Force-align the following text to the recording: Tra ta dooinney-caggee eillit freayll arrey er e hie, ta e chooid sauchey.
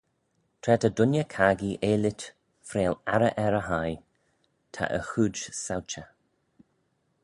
Tra 0.63 0.75
ta 0.81 0.89
dooinney-caggee 0.95 1.77
eillit 1.89 2.21
freayll 2.67 2.99
arrey 3.13 3.35
er 3.45 3.57
e 3.61 3.63
hie, 3.69 3.99
ta 4.73 4.83
e 4.97 4.99
chooid 5.09 5.35
sauchey. 5.63 6.09